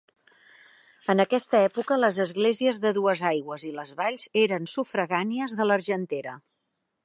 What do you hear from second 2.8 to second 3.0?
de